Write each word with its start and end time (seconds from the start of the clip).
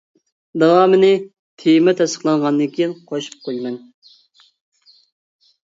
داۋامىنى 0.63 1.09
تېما 1.63 1.93
تەستىقلانغاندىن 2.01 2.73
كېيىن 2.79 2.99
قوشۇپ 3.13 3.47
قويىمەن. 3.47 3.81